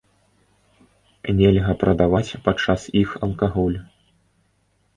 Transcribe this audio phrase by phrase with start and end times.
[1.41, 3.79] Нельга прадаваць падчас іх алкаголь.